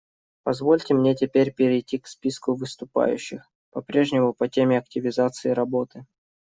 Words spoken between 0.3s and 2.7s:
Позвольте мне теперь перейти к списку